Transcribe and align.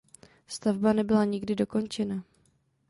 Stavba 0.47 0.93
nebyla 0.93 1.25
nikdy 1.25 1.55
dokončena. 1.55 2.23